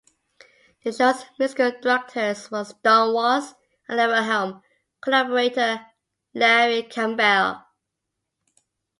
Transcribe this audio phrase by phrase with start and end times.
[0.83, 3.53] The show's musical directors were Don Was
[3.87, 4.63] and Levon Helm
[4.99, 5.85] collaborator
[6.33, 7.63] Larry Campbell.